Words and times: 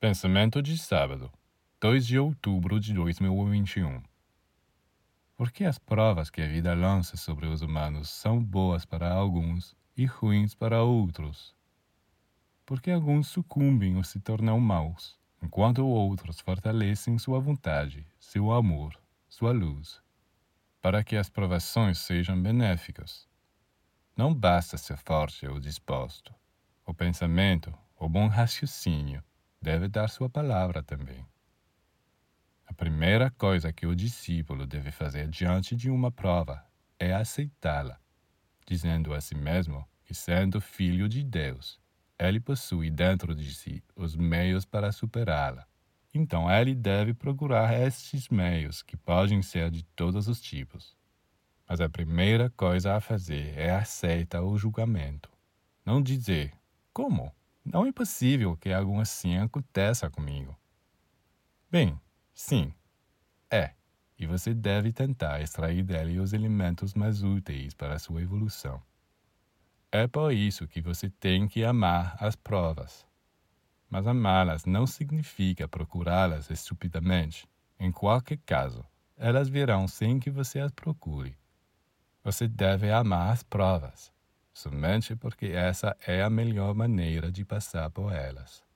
Pensamento 0.00 0.62
de 0.62 0.78
sábado, 0.78 1.30
2 1.78 2.06
de 2.06 2.18
outubro 2.18 2.80
de 2.80 2.94
2021. 2.94 4.02
Por 5.36 5.52
que 5.52 5.62
as 5.62 5.78
provas 5.78 6.30
que 6.30 6.40
a 6.40 6.46
vida 6.46 6.72
lança 6.72 7.18
sobre 7.18 7.46
os 7.46 7.60
humanos 7.60 8.08
são 8.08 8.42
boas 8.42 8.86
para 8.86 9.12
alguns 9.12 9.76
e 9.94 10.06
ruins 10.06 10.54
para 10.54 10.82
outros? 10.82 11.54
Porque 12.64 12.90
alguns 12.90 13.28
sucumbem 13.28 13.98
ou 13.98 14.02
se 14.02 14.18
tornam 14.20 14.58
maus, 14.58 15.18
enquanto 15.42 15.86
outros 15.86 16.40
fortalecem 16.40 17.18
sua 17.18 17.38
vontade, 17.38 18.06
seu 18.18 18.52
amor, 18.52 18.98
sua 19.28 19.52
luz, 19.52 20.00
para 20.80 21.04
que 21.04 21.14
as 21.14 21.28
provações 21.28 21.98
sejam 21.98 22.40
benéficas. 22.40 23.28
Não 24.16 24.32
basta 24.34 24.78
ser 24.78 24.96
forte 24.96 25.46
ou 25.46 25.60
disposto. 25.60 26.34
O 26.86 26.94
pensamento, 26.94 27.70
o 27.98 28.08
bom 28.08 28.28
raciocínio, 28.28 29.22
deve 29.60 29.88
dar 29.88 30.08
sua 30.08 30.28
palavra 30.28 30.82
também. 30.82 31.24
A 32.66 32.72
primeira 32.72 33.30
coisa 33.30 33.72
que 33.72 33.86
o 33.86 33.94
discípulo 33.94 34.66
deve 34.66 34.90
fazer 34.90 35.28
diante 35.28 35.76
de 35.76 35.90
uma 35.90 36.10
prova 36.10 36.64
é 36.98 37.12
aceitá-la, 37.12 37.98
dizendo 38.66 39.12
a 39.12 39.20
si 39.20 39.34
mesmo 39.34 39.86
que, 40.04 40.14
sendo 40.14 40.60
filho 40.60 41.08
de 41.08 41.22
Deus, 41.22 41.80
ele 42.18 42.40
possui 42.40 42.90
dentro 42.90 43.34
de 43.34 43.54
si 43.54 43.82
os 43.96 44.14
meios 44.14 44.64
para 44.64 44.92
superá-la. 44.92 45.66
Então 46.12 46.50
ele 46.50 46.74
deve 46.74 47.14
procurar 47.14 47.72
estes 47.72 48.28
meios, 48.28 48.82
que 48.82 48.96
podem 48.96 49.42
ser 49.42 49.70
de 49.70 49.84
todos 49.96 50.28
os 50.28 50.40
tipos. 50.40 50.96
Mas 51.68 51.80
a 51.80 51.88
primeira 51.88 52.50
coisa 52.50 52.96
a 52.96 53.00
fazer 53.00 53.56
é 53.56 53.70
aceitar 53.70 54.42
o 54.42 54.58
julgamento. 54.58 55.30
Não 55.84 56.02
dizer, 56.02 56.52
como? 56.92 57.32
Não 57.64 57.86
é 57.86 57.92
possível 57.92 58.56
que 58.56 58.72
algo 58.72 58.98
assim 59.00 59.36
aconteça 59.36 60.10
comigo. 60.10 60.56
Bem, 61.70 62.00
sim, 62.34 62.74
é, 63.50 63.74
e 64.18 64.26
você 64.26 64.54
deve 64.54 64.92
tentar 64.92 65.40
extrair 65.40 65.82
dele 65.82 66.18
os 66.18 66.32
elementos 66.32 66.94
mais 66.94 67.22
úteis 67.22 67.74
para 67.74 67.94
a 67.94 67.98
sua 67.98 68.22
evolução. 68.22 68.82
É 69.92 70.06
por 70.06 70.32
isso 70.32 70.68
que 70.68 70.80
você 70.80 71.10
tem 71.10 71.48
que 71.48 71.64
amar 71.64 72.16
as 72.18 72.36
provas. 72.36 73.06
Mas 73.88 74.06
amá-las 74.06 74.64
não 74.64 74.86
significa 74.86 75.66
procurá-las 75.66 76.48
estupidamente. 76.48 77.48
Em 77.78 77.90
qualquer 77.90 78.38
caso, 78.46 78.86
elas 79.16 79.48
virão 79.48 79.88
sem 79.88 80.20
que 80.20 80.30
você 80.30 80.60
as 80.60 80.70
procure. 80.70 81.36
Você 82.22 82.46
deve 82.46 82.90
amar 82.90 83.32
as 83.32 83.42
provas 83.42 84.12
somente 84.60 85.16
porque 85.16 85.46
essa 85.46 85.96
é 86.06 86.22
a 86.22 86.28
melhor 86.28 86.74
maneira 86.74 87.32
de 87.32 87.44
passar 87.44 87.88
por 87.90 88.12
elas. 88.12 88.69